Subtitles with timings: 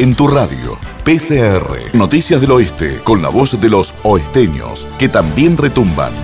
[0.00, 0.78] en tu radio.
[1.04, 6.14] PCR, Noticias del Oeste, con la voz de los oesteños, que también retumban.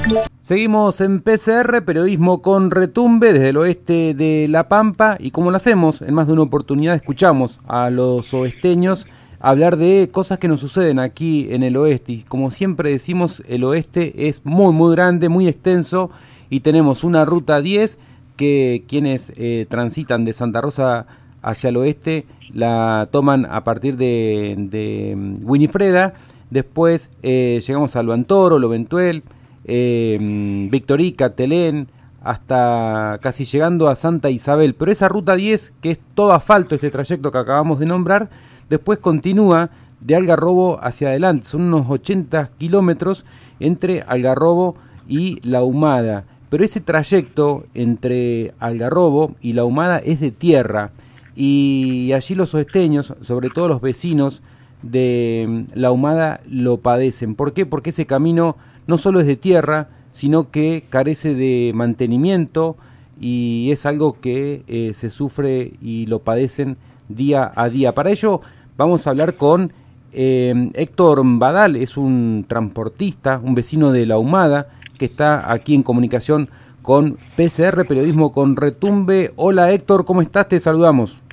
[0.40, 5.58] Seguimos en PCR, periodismo con retumbe desde el oeste de La Pampa y como lo
[5.58, 9.06] hacemos, en más de una oportunidad escuchamos a los oesteños
[9.40, 12.12] hablar de cosas que nos suceden aquí en el oeste.
[12.12, 16.10] Y como siempre decimos, el oeste es muy, muy grande, muy extenso
[16.48, 17.98] y tenemos una ruta 10
[18.36, 21.06] que quienes eh, transitan de Santa Rosa
[21.46, 26.14] hacia el oeste la toman a partir de, mm, Winifreda.
[26.50, 29.22] Después eh, llegamos a Loantoro, Loventuel,
[29.64, 31.88] eh, mm, Victorica, Telén,
[32.22, 34.74] hasta casi llegando a Santa Isabel.
[34.74, 38.28] Pero esa ruta 10, que es todo asfalto, este trayecto que acabamos de nombrar,
[38.68, 39.70] después continúa
[40.00, 41.46] de Algarrobo hacia adelante.
[41.46, 43.24] Son unos 80 kilómetros
[43.60, 44.74] entre Algarrobo
[45.08, 46.24] y La Humada.
[46.48, 50.90] Pero ese trayecto entre Algarrobo y La Humada es de tierra.
[51.36, 54.42] Y allí los oesteños, sobre todo los vecinos
[54.82, 57.34] de mm, La Humada, lo padecen.
[57.34, 57.66] ¿Por qué?
[57.66, 58.56] Porque ese camino
[58.86, 62.76] no solo es de tierra, sino que carece de mantenimiento
[63.20, 66.78] y es algo que eh, se sufre y lo padecen
[67.08, 67.94] día a día.
[67.94, 68.40] Para ello
[68.78, 69.72] vamos a hablar con
[70.12, 75.82] eh, Héctor Badal, es un transportista, un vecino de La Humada, que está aquí en
[75.82, 76.48] comunicación
[76.80, 79.32] con PCR Periodismo con Retumbe.
[79.36, 80.48] Hola Héctor, ¿cómo estás?
[80.48, 81.25] Te saludamos.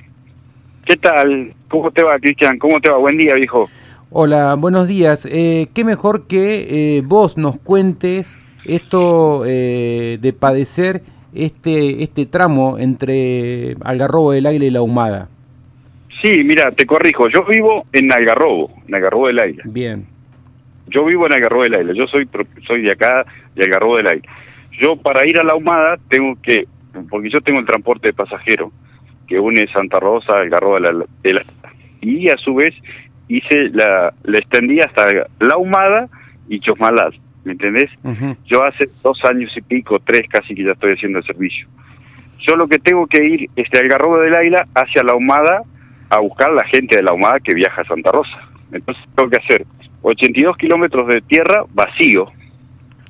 [0.86, 1.54] ¿Qué tal?
[1.68, 2.58] ¿Cómo te va, Cristian?
[2.58, 2.98] ¿Cómo te va?
[2.98, 3.68] Buen día, viejo.
[4.10, 5.26] Hola, buenos días.
[5.30, 11.02] Eh, qué mejor que eh, vos nos cuentes esto de padecer
[11.34, 15.28] este, este tramo entre Algarrobo del Águila y La Humada.
[16.22, 19.62] Sí, mira, te corrijo, yo vivo en Algarrobo, en Algarrobo del Aire.
[19.66, 20.06] Bien.
[20.86, 22.28] Yo vivo en Algarrobo del Aire, yo soy
[22.66, 24.28] soy de acá, de Algarrobo del Aire.
[24.80, 26.66] Yo para ir a La Humada tengo que,
[27.10, 28.72] porque yo tengo el transporte de pasajeros
[29.26, 31.42] que une Santa Rosa, Algarrobo del Aire,
[32.00, 32.74] y a su vez
[33.28, 35.06] hice la, la extendí hasta
[35.40, 36.08] La Humada
[36.48, 37.90] y Chosmalal, ¿me entendés?
[38.44, 41.66] Yo hace dos años y pico, tres casi que ya estoy haciendo el servicio.
[42.40, 45.62] Yo lo que tengo que ir es de Algarrobo del Aire hacia La Humada
[46.10, 48.48] a buscar la gente de la Humada que viaja a Santa Rosa.
[48.70, 49.66] Entonces tengo que hacer
[50.02, 52.26] 82 kilómetros de tierra vacío,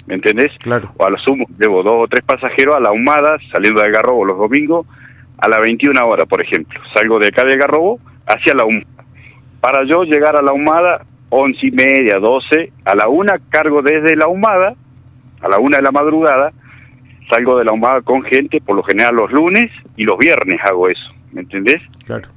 [0.06, 0.52] ¿me entendés?
[0.58, 0.92] Claro.
[0.96, 4.24] O a lo sumo, debo dos o tres pasajeros a la Humada, saliendo de Garrobo
[4.24, 4.86] los domingos,
[5.38, 6.80] a las 21 horas, por ejemplo.
[6.94, 8.86] Salgo de acá de Garrobo hacia la Humada.
[9.60, 14.16] Para yo llegar a la Humada, once y media, 12, a la una cargo desde
[14.16, 14.74] la Humada,
[15.40, 16.52] a la una de la madrugada,
[17.30, 20.88] salgo de la Humada con gente, por lo general los lunes y los viernes hago
[20.88, 21.82] eso, ¿me entendés?
[22.04, 22.28] Claro.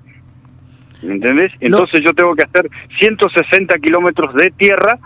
[1.03, 1.51] ¿Me entendés?
[1.59, 2.69] Entonces yo tengo que hacer
[2.99, 4.97] 160 kilómetros de tierra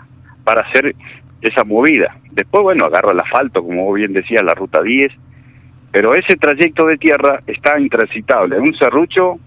[0.44, 0.94] para hacer
[1.42, 2.16] esa movida.
[2.30, 5.12] Después, bueno, agarro el asfalto, como bien decía, la ruta 10,
[5.92, 8.58] pero ese trayecto de tierra está intransitable.
[8.58, 9.38] Un serrucho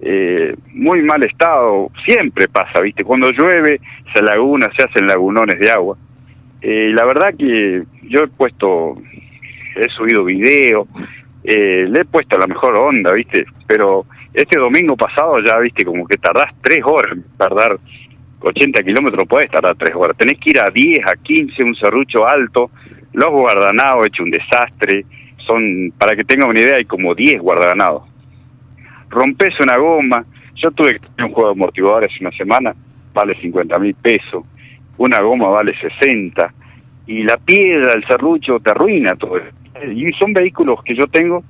[0.00, 3.02] eh, muy mal estado, siempre pasa, ¿viste?
[3.02, 3.80] Cuando llueve,
[4.14, 5.98] se laguna, se hacen lagunones de agua.
[6.60, 8.96] Eh, la verdad que yo he puesto,
[9.76, 10.86] he subido video,
[11.42, 13.44] eh, le he puesto la mejor onda, ¿viste?
[13.66, 17.76] Pero este domingo pasado ya viste como que tardás tres horas tardar
[18.40, 20.16] 80 kilómetros, puedes tardar tres horas.
[20.16, 22.70] Tenés que ir a 10, a 15, un serrucho alto,
[23.12, 25.04] los guardanados hecho un desastre.
[25.48, 28.02] Son, para que tengan una idea, hay como 10 guardanados.
[29.08, 30.24] Rompes una goma.
[30.54, 32.74] Yo tuve que tener un juego de amortiguadores una semana,
[33.14, 34.44] vale 50 mil pesos.
[34.98, 36.54] Una goma vale 60.
[37.06, 39.40] Y la piedra, el serrucho, te arruina todo.
[39.90, 41.42] Y son vehículos que yo tengo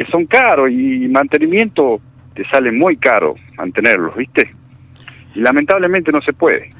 [0.00, 2.00] que son caros y mantenimiento
[2.34, 4.50] te sale muy caro mantenerlos, ¿viste?
[5.34, 6.70] Y lamentablemente no se puede.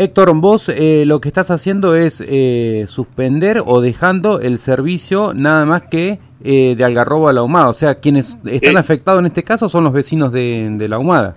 [0.00, 5.66] Héctor, vos eh, lo que estás haciendo es eh, suspender o dejando el servicio nada
[5.66, 7.68] más que eh, de Algarrobo a la Humada.
[7.68, 11.34] O sea, quienes están afectados en este caso son los vecinos de, de, la Humada.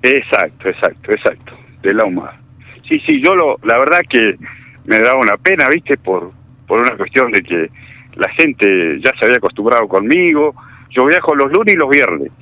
[0.00, 1.52] Exacto, exacto, exacto,
[1.82, 2.40] de la Humada.
[2.88, 4.34] Sí, sí, yo lo, la verdad que
[4.86, 5.98] me da una pena, ¿viste?
[5.98, 6.32] Por,
[6.66, 7.70] por una cuestión de que
[8.14, 10.54] la gente ya se había acostumbrado conmigo.
[10.88, 12.32] Yo viajo los lunes y los viernes.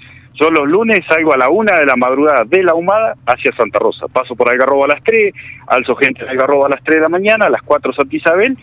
[0.41, 3.79] Yo los lunes salgo a la una de la madrugada de la Humada hacia Santa
[3.79, 4.07] Rosa.
[4.09, 5.35] Paso por Algarrobo a las tres,
[5.67, 8.57] alzo gente de Algarrobo a las tres de la mañana, a las cuatro Santa Isabel,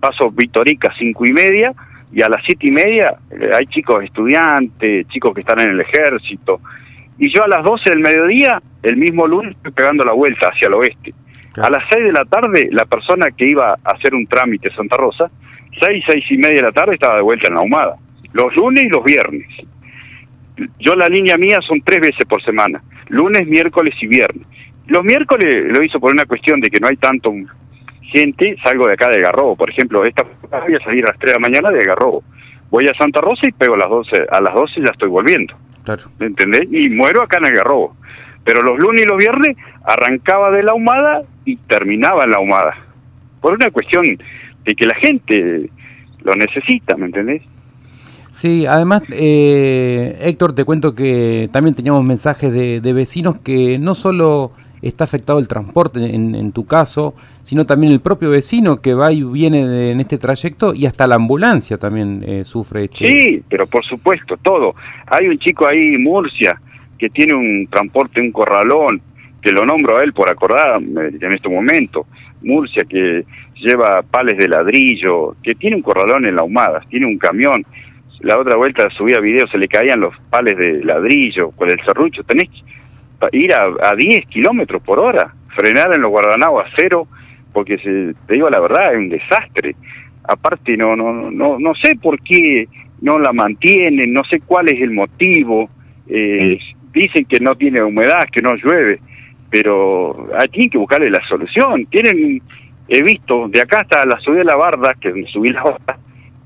[0.00, 1.72] paso Victorica cinco y media,
[2.12, 5.80] y a las siete y media eh, hay chicos estudiantes, chicos que están en el
[5.80, 6.60] ejército.
[7.18, 10.68] Y yo a las doce del mediodía, el mismo lunes, estoy pegando la vuelta hacia
[10.68, 11.12] el oeste.
[11.60, 14.96] A las seis de la tarde, la persona que iba a hacer un trámite Santa
[14.96, 15.30] Rosa,
[15.80, 17.96] seis, seis y media de la tarde estaba de vuelta en la Humada.
[18.32, 19.46] Los lunes y los viernes
[20.78, 24.46] yo la línea mía son tres veces por semana, lunes, miércoles y viernes.
[24.86, 27.32] Los miércoles lo hizo por una cuestión de que no hay tanto
[28.12, 31.32] gente, salgo de acá de Garrobo, por ejemplo, esta voy a salir a las 3
[31.32, 32.22] de la mañana de Garrobo.
[32.70, 35.54] Voy a Santa Rosa y pego a las 12, a las 12 ya estoy volviendo.
[35.84, 36.02] Claro.
[36.18, 36.62] ¿Me entendés?
[36.70, 37.96] Y muero acá en el Garrobo.
[38.44, 42.76] Pero los lunes y los viernes arrancaba de la ahumada y terminaba en la ahumada.
[43.40, 44.04] Por una cuestión
[44.64, 45.70] de que la gente
[46.22, 47.42] lo necesita, ¿me entendés?
[48.36, 53.94] Sí, además, eh, Héctor, te cuento que también teníamos mensajes de, de vecinos que no
[53.94, 54.52] solo
[54.82, 59.22] está afectado el transporte en, tu caso, sino también el propio vecino que va y
[59.22, 62.84] viene en este trayecto y hasta la ambulancia también eh, sufre.
[62.84, 63.06] Este...
[63.06, 64.74] Sí, pero por supuesto, todo.
[65.06, 66.60] Hay un chico ahí en Murcia
[66.98, 69.00] que tiene un transporte, un corralón,
[69.40, 72.06] que lo nombro a él por acordar en este momento,
[72.42, 73.24] Murcia que
[73.54, 77.64] lleva pales de ladrillo, que tiene un corralón en la humada, tiene un camión.
[78.20, 82.24] La otra vuelta subía video, se le caían los pales de ladrillo con el serrucho.
[82.24, 82.48] Tenés
[83.32, 87.06] ir a, a 10 kilómetros por hora, frenar en los guardanao a cero,
[87.52, 89.76] porque se, te digo la verdad, es un desastre.
[90.24, 92.68] Aparte, no, no, no, no sé por qué
[93.00, 95.70] no la mantienen, no sé cuál es el motivo.
[96.08, 96.58] Eh,
[96.92, 99.00] dicen que no tiene humedad, que no llueve,
[99.50, 101.86] pero hay que buscarle la solución.
[101.86, 102.42] Tienen,
[102.88, 105.98] he visto, de acá hasta la subida de la barda, que subí la barda,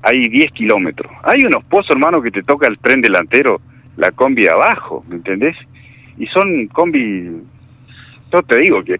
[0.03, 1.11] hay 10 kilómetros.
[1.23, 3.61] Hay unos pozos, hermano, que te toca el tren delantero,
[3.97, 5.55] la combi abajo, ¿me entendés?
[6.21, 7.31] y son combi,
[8.31, 8.97] yo te digo que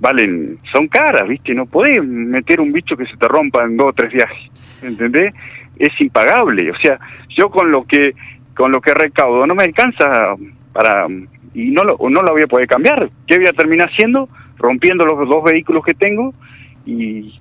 [0.00, 1.54] valen, son caras, ¿viste?
[1.54, 4.50] No podés meter un bicho que se te rompa en dos o tres viajes,
[4.82, 5.32] ¿entendés?
[5.78, 6.98] Es impagable, o sea,
[7.38, 8.14] yo con lo que
[8.56, 10.34] con lo que recaudo no me alcanza
[10.72, 11.06] para
[11.54, 13.08] y no lo, no lo voy a poder cambiar.
[13.28, 14.28] ¿Qué voy a terminar haciendo?
[14.58, 16.34] Rompiendo los dos vehículos que tengo
[16.84, 17.38] y,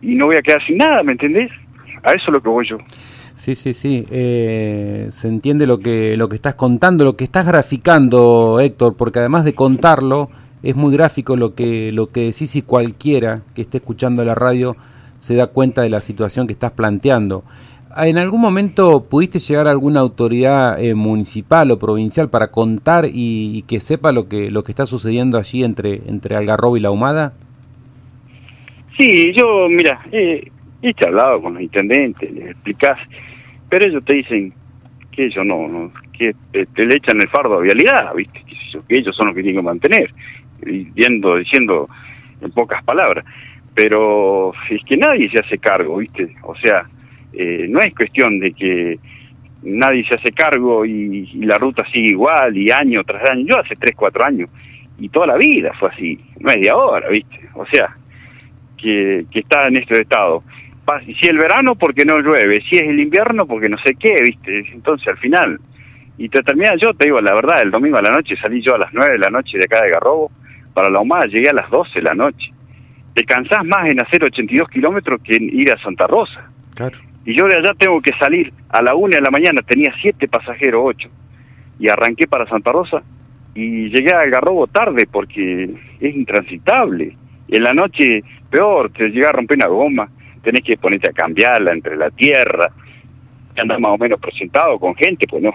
[0.00, 1.50] y no voy a quedar sin nada, ¿me entendés?
[2.06, 2.78] A eso es lo que voy yo.
[3.34, 4.06] Sí, sí, sí.
[4.10, 9.18] Eh, se entiende lo que, lo que estás contando, lo que estás graficando, Héctor, porque
[9.18, 10.30] además de contarlo,
[10.62, 14.76] es muy gráfico lo que, lo que decís y cualquiera que esté escuchando la radio
[15.18, 17.42] se da cuenta de la situación que estás planteando.
[17.96, 23.62] ¿En algún momento pudiste llegar a alguna autoridad eh, municipal o provincial para contar y,
[23.62, 27.32] que sepa lo que, lo que está sucediendo allí entre, entre Algarrobo y La Humada?
[28.96, 30.52] Sí, yo, mira, eh,
[30.82, 32.98] he charlado con los intendentes, les explicás
[33.68, 34.52] pero ellos te dicen
[35.10, 38.42] que ellos no, que te, le echan el fardo a vialidad, ¿viste?
[38.44, 40.10] Que, ellos son los que tienen que mantener,
[40.60, 41.88] viendo, diciendo
[42.40, 43.24] en pocas palabras.
[43.74, 46.34] Pero es que nadie se hace cargo, ¿viste?
[46.42, 46.86] O sea,
[47.32, 48.98] eh, no es cuestión de que
[49.62, 53.46] nadie se hace cargo y, la ruta sigue igual y año tras año.
[53.48, 54.50] Yo hace 3, 4 años
[54.98, 57.40] y toda la vida fue así, no es de ahora, ¿viste?
[57.54, 57.94] O sea,
[58.78, 60.42] que, que está en este estado
[61.04, 64.64] si el verano porque no llueve, si es el invierno porque no sé qué, ¿viste?
[64.72, 65.58] Entonces al final,
[66.18, 68.74] y te termina, yo te digo la verdad, el domingo a la noche salí yo
[68.74, 70.30] a las 9 de la noche de acá de Garrobo
[70.72, 72.52] para la Humada, llegué a las 12 de la noche.
[73.14, 76.50] Te cansás más en hacer 82 kilómetros que en ir a Santa Rosa.
[76.74, 76.98] Claro.
[77.24, 80.28] Y yo de allá tengo que salir a la 1 de la mañana, tenía 7
[80.28, 81.08] pasajeros, 8,
[81.80, 83.02] y arranqué para Santa Rosa
[83.54, 87.16] y llegué a Garrobo tarde porque es intransitable.
[87.48, 90.08] Y en la noche, peor, te llega a romper una goma
[90.46, 92.70] tenés que ponerte a cambiarla entre la tierra,
[93.56, 95.50] y andar más o menos presentado con gente, pues no.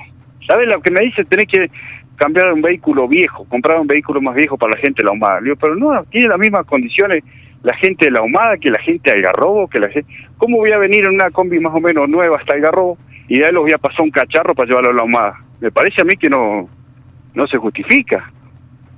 [0.46, 1.24] ¿Sabes lo que me dice?
[1.24, 1.72] Tenés que
[2.18, 5.40] cambiar un vehículo viejo, comprar un vehículo más viejo para la gente de la Humada.
[5.40, 7.24] digo, pero no, tiene las mismas condiciones
[7.64, 10.12] la gente de la Humada que la gente de Algarrobo, que la gente...
[10.38, 12.98] ¿Cómo voy a venir en una combi más o menos nueva hasta Algarrobo
[13.30, 15.40] y de ahí los voy a pasar un cacharro para llevarlo a la Humada?
[15.62, 16.68] Me parece a mí que no,
[17.34, 18.30] no se justifica,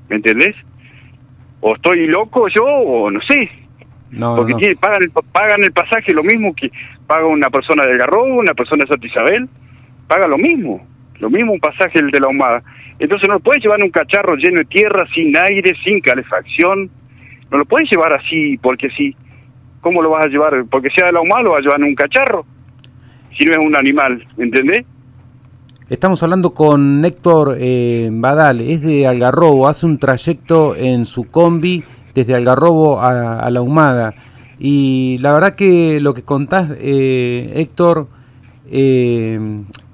[0.10, 0.56] ¿me entendés?
[1.60, 3.50] O estoy loco yo, o no sé,
[4.20, 6.72] porque pagan, el, pagan el pasaje lo mismo que
[7.08, 9.50] paga una persona de Garrobo, una persona de Santa Isabel,
[10.08, 10.86] paga lo mismo,
[11.20, 12.64] lo mismo un pasaje el de la Humada.
[13.00, 16.90] Entonces no lo puedes llevar en un cacharro lleno de tierra, sin aire, sin calefacción,
[17.52, 19.16] no lo puedes llevar así porque sí.
[19.82, 20.64] ¿Cómo lo vas a llevar?
[20.70, 22.46] Porque sea de la Humada lo vas a llevar en un cacharro,
[23.38, 24.86] si no es un animal, ¿entendés?
[25.90, 31.84] Estamos hablando con Héctor eh, Badal, es de Algarrobo, hace un trayecto en su combi
[32.14, 34.14] desde Algarrobo a, la Humada.
[34.60, 38.08] Y la verdad que lo que contás, eh, Héctor,
[38.70, 39.40] eh,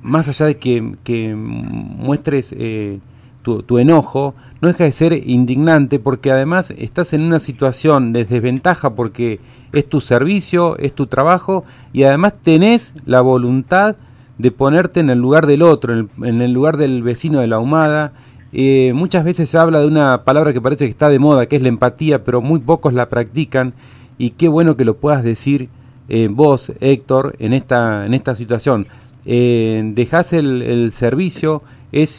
[0.01, 2.99] más allá de que, muestres eh,
[3.41, 8.91] tu, enojo, no deja de ser indignante porque además estás en una situación de desventaja
[8.91, 9.39] porque
[9.73, 13.95] es tu servicio, es tu trabajo y además tenés la voluntad
[14.37, 17.47] de ponerte en el lugar del otro, en el, en el lugar del vecino de
[17.47, 18.13] la humada
[18.51, 21.55] eh, muchas veces se habla de una palabra que parece que está de moda, que
[21.55, 23.73] es la empatía, pero muy pocos la practican.
[24.17, 25.69] Y qué bueno que lo puedas decir
[26.09, 28.87] eh, vos, Héctor, en esta, en esta situación.
[29.25, 32.09] Eh, dejás el, servicio, es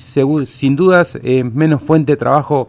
[0.45, 2.69] sin dudas menos fuente de trabajo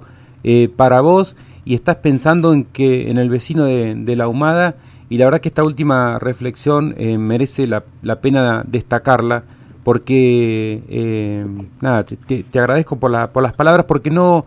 [0.76, 4.76] para vos y estás pensando en que en el vecino de, la humada
[5.10, 9.44] y la verdad que esta última reflexión merece la pena destacarla
[9.84, 11.46] porque, eh,
[11.82, 14.46] nada, te, agradezco por, la, por las palabras, porque no,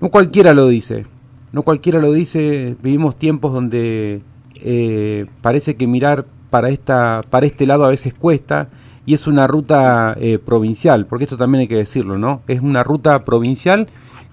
[0.00, 1.06] no cualquiera lo dice,
[1.52, 4.20] no cualquiera lo dice, vivimos tiempos donde
[4.56, 8.68] eh, parece que mirar para, esta, para este lado a veces cuesta
[9.06, 12.42] y es una ruta eh, provincial, porque esto también hay que decirlo, ¿no?
[12.46, 13.88] Es una ruta provincial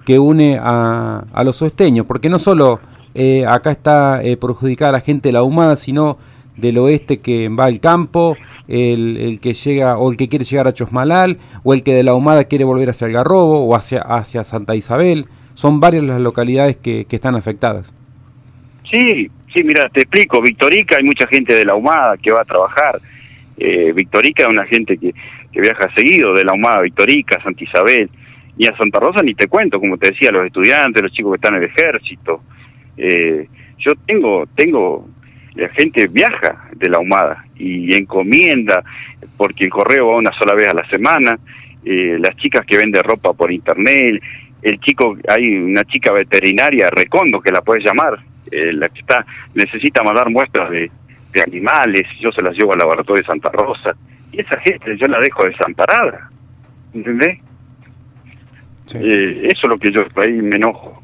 [0.06, 2.80] que une a, a los oesteños, porque no solo
[3.14, 6.18] eh, acá está perjudicada la gente de la Humada, sino
[6.58, 8.36] del oeste que va al campo,
[8.68, 12.04] el, el, que llega o el que quiere llegar a Chosmalal, o el que de
[12.04, 15.26] la Humada quiere volver hacia Algarrobo o hacia, hacia Santa Isabel.
[15.54, 17.94] Son varias las localidades que, que están afectadas.
[18.92, 20.42] Sí, sí, mira, te explico.
[20.42, 23.02] Victorica hay mucha gente de la Humada que va a trabajar.
[23.58, 25.14] Eh, Victorica es una gente que,
[25.52, 28.10] que viaja seguido de la Humada, Victorica, Santa Isabel.
[28.58, 31.36] Y a Santa Rosa ni te cuento, como te decía, los estudiantes, los chicos que
[31.36, 32.42] están en el ejército.
[32.98, 33.48] Eh,
[33.80, 35.08] yo tengo, tengo,
[35.58, 38.84] la gente viaja de la Humada y encomienda,
[39.36, 41.38] porque el correo va una sola vez a la semana.
[41.84, 44.22] Eh, las chicas que venden ropa por internet,
[44.62, 48.20] el chico, hay una chica veterinaria, Recondo, que la puedes llamar,
[48.52, 50.92] eh, la que está, necesita mandar muestras de,
[51.32, 53.96] de animales, yo se las llevo al laboratorio de Santa Rosa,
[54.32, 56.30] y esa gente yo la dejo desamparada,
[56.94, 57.40] ¿entendés?
[58.86, 58.98] Sí.
[59.02, 61.02] Eh, eso es lo que yo ahí me enojo.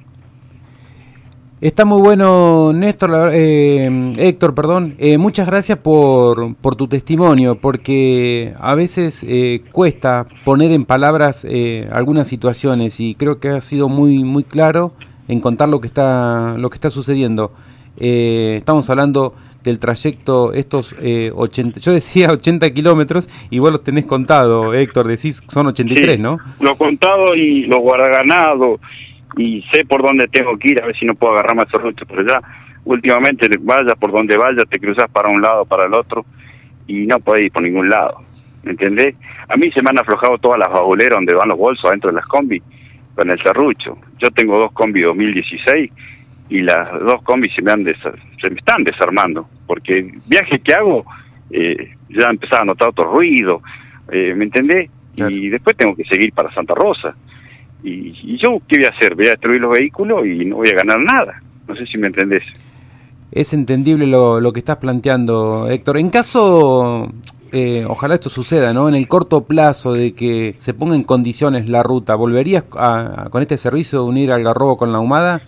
[1.63, 4.96] Está muy bueno, Néstor, eh, Héctor, perdón.
[4.98, 11.48] Eh, muchas gracias por, por, tu testimonio, porque a veces eh, cuesta poner en palabras
[11.50, 14.91] eh, algunas situaciones y creo que ha sido muy muy claro
[15.29, 17.53] en contar lo que está lo que está sucediendo.
[17.96, 20.93] Eh, estamos hablando del trayecto estos
[21.34, 26.22] 80, yo decía 80 kilómetros y vos los tenés contado, Héctor, decís son 83, sí,
[26.22, 26.39] ¿no?
[26.60, 28.82] Lo contado y lo guardaganado
[29.38, 32.08] y sé por dónde tengo que ir, a ver si no puedo agarrar más rutas,
[32.08, 32.40] pero ya
[32.86, 36.25] últimamente vaya por donde vaya, te cruzas para un lado, para el otro,
[36.88, 38.22] y no puedes ir por ningún lado,
[38.63, 39.16] ¿me entendés?
[39.50, 42.18] A mí se me han aflojado todas las babuleras donde van los bolsos adentro de
[42.18, 42.62] las combis,
[43.16, 43.98] con el serrucho.
[44.20, 45.92] Yo tengo dos combis 2016
[46.50, 50.74] y las dos combis se me, han se me están desarmando, porque el viaje que
[50.74, 51.06] hago
[51.50, 53.62] eh, ya empezaba a notar otro ruido,
[54.12, 54.90] eh, ¿me entendés?
[55.16, 55.36] Claro.
[55.36, 57.16] Y después tengo que seguir para Santa Rosa.
[57.84, 59.16] Y, y, yo, ¿qué voy a hacer?
[59.16, 61.42] Voy a destruir los vehículos y no voy a ganar nada.
[61.68, 62.44] No sé si me entendés.
[63.32, 65.98] Es entendible lo, lo que estás planteando, Héctor.
[65.98, 67.12] En caso,
[67.52, 68.88] eh, ojalá esto suceda, ¿no?
[68.88, 73.30] En el corto plazo de que se ponga en condiciones la ruta, ¿volverías a, a,
[73.30, 75.42] con este servicio de unir al Garrobo con la Humada?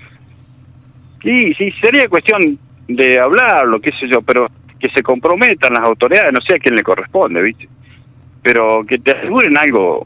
[1.21, 4.47] Sí, sí, sería cuestión de hablarlo, qué sé yo, pero
[4.79, 7.67] que se comprometan las autoridades, no sé a quién le corresponde, ¿viste?
[8.43, 10.05] Pero que te aseguren algo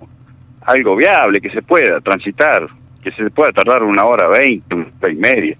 [0.69, 2.67] algo viable, que se pueda transitar,
[3.03, 5.57] que se pueda tardar una hora veinte, una hora y media,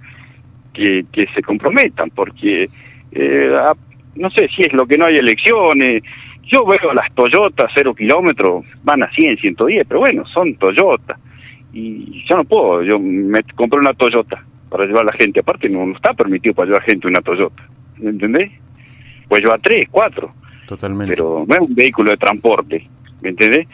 [0.74, 2.70] que, que se comprometan, porque
[3.12, 3.74] eh, a,
[4.16, 6.04] no sé si es lo que no hay elecciones,
[6.44, 11.18] yo veo las Toyota cero kilómetros, van a 100, 110, pero bueno, son Toyota,
[11.74, 15.70] y yo no puedo, yo me compré una Toyota para llevar a la gente, aparte
[15.70, 17.64] no, no está permitido para llevar gente una Toyota,
[17.98, 18.52] ¿me entendés?
[19.28, 20.34] Pues lleva tres, cuatro.
[20.68, 21.14] Totalmente.
[21.16, 22.88] Pero no es un vehículo de transporte,
[23.22, 23.68] ¿me entendés?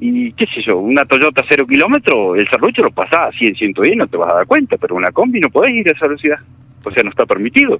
[0.00, 3.96] Y qué sé yo, una Toyota cero kilómetros, el serrucho lo pasás a 100, 110,
[3.96, 6.38] no te vas a dar cuenta, pero una combi no podés ir a esa velocidad,
[6.84, 7.78] o sea, no está permitido.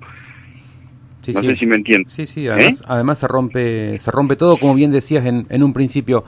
[1.22, 1.46] Sí, no sí.
[1.46, 2.12] sé si me entiendes.
[2.12, 2.84] Sí, sí, además, ¿Eh?
[2.86, 6.24] además se rompe se rompe todo, como bien decías en, en un principio.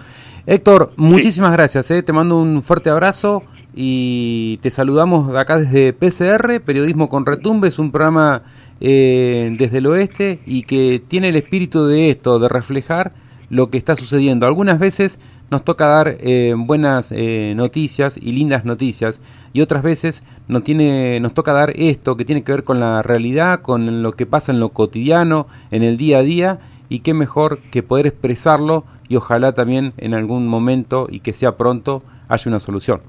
[0.47, 1.57] Héctor, muchísimas sí.
[1.57, 2.03] gracias, ¿eh?
[2.03, 3.43] te mando un fuerte abrazo
[3.75, 8.43] y te saludamos de acá desde PCR, Periodismo con Retumbe, es un programa
[8.81, 13.13] eh, desde el oeste y que tiene el espíritu de esto, de reflejar
[13.51, 14.47] lo que está sucediendo.
[14.47, 19.21] Algunas veces nos toca dar eh, buenas eh, noticias y lindas noticias
[19.53, 23.03] y otras veces nos, tiene, nos toca dar esto que tiene que ver con la
[23.03, 27.15] realidad, con lo que pasa en lo cotidiano, en el día a día y qué
[27.15, 32.49] mejor que poder expresarlo y ojalá también en algún momento y que sea pronto haya
[32.49, 33.01] una solución.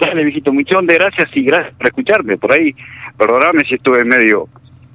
[0.00, 2.36] Dale, viejito, muchas gracias y gracias por escucharme.
[2.36, 2.74] Por ahí,
[3.16, 4.48] perdóname si estuve medio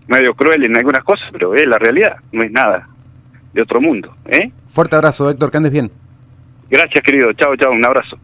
[0.07, 2.87] medio cruel en algunas cosas, pero es la realidad, no es nada
[3.53, 4.13] de otro mundo.
[4.25, 4.51] ¿eh?
[4.67, 5.89] Fuerte abrazo, Héctor, que andes bien.
[6.71, 7.33] Gracias, querido.
[7.33, 8.17] Chao, chao, un abrazo.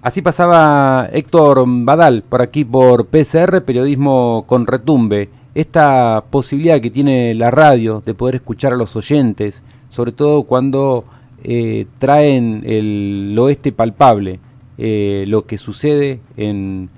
[0.00, 5.28] Así pasaba Héctor Badal por aquí por PCR, periodismo con retumbe.
[5.54, 11.04] Esta posibilidad que tiene la radio de poder escuchar a los oyentes, sobre todo cuando
[11.44, 14.40] eh, traen el oeste palpable,
[14.78, 16.88] eh, lo que sucede en,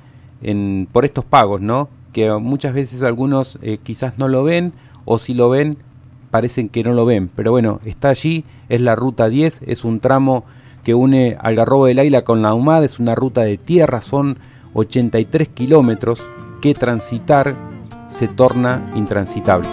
[0.41, 1.89] en, por estos pagos, ¿no?
[2.13, 4.73] Que muchas veces algunos eh, quizás no lo ven
[5.05, 5.79] o si lo ven
[6.31, 10.01] parecen que no lo ven, pero bueno, está allí, es la ruta 10, es un
[10.01, 10.45] tramo
[10.85, 14.39] que une Algarrobo del Águila con la Humada, es una ruta de tierra, son
[14.75, 16.27] 83 kilómetros
[16.61, 17.55] que transitar
[18.09, 19.69] se torna intransitable.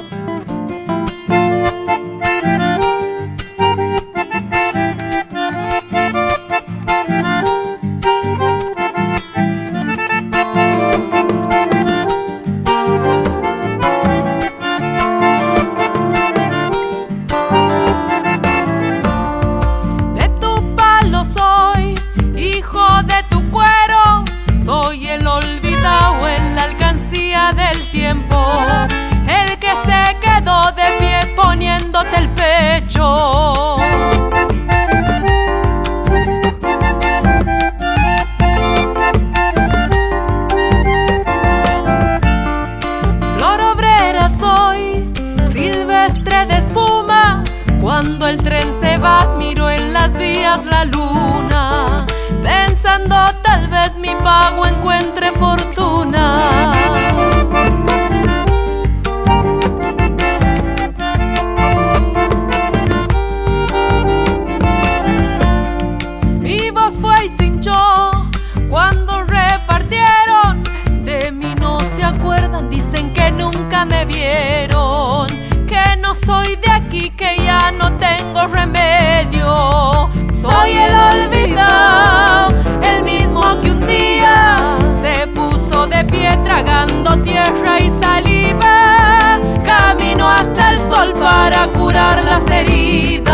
[92.60, 93.28] heridas.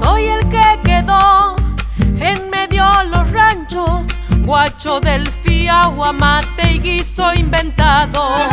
[0.00, 1.56] Soy el que quedó
[2.20, 4.06] en medio de los ranchos,
[4.44, 8.51] guacho del fiagua, mate y guiso inventado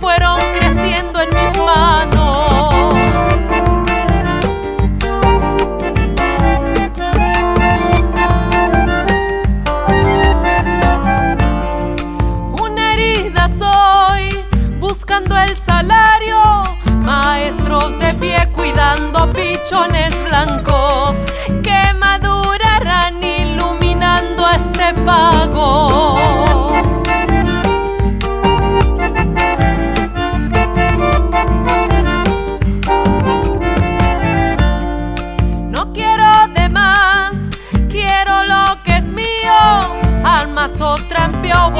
[0.00, 2.25] fueron creciendo en mis manos.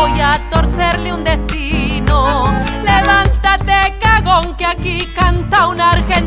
[0.08, 2.48] voy a torcerle un destino.
[2.84, 6.25] Levántate, cagón, que aquí canta un argentino.